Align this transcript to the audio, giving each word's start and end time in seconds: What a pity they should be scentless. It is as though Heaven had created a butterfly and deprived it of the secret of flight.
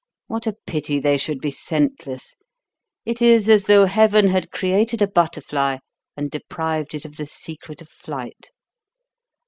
What 0.25 0.47
a 0.47 0.55
pity 0.65 0.99
they 0.99 1.19
should 1.19 1.39
be 1.39 1.51
scentless. 1.51 2.33
It 3.05 3.21
is 3.21 3.47
as 3.47 3.65
though 3.65 3.85
Heaven 3.85 4.29
had 4.29 4.49
created 4.49 4.99
a 4.99 5.07
butterfly 5.07 5.77
and 6.17 6.31
deprived 6.31 6.95
it 6.95 7.05
of 7.05 7.17
the 7.17 7.27
secret 7.27 7.83
of 7.83 7.89
flight. 7.89 8.49